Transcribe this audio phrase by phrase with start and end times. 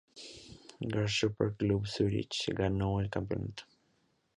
[0.81, 3.65] Grasshopper Club Zürich ganó el campeonato.